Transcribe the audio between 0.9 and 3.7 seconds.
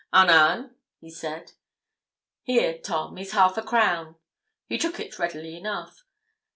he said. 'Here, Tom, is half a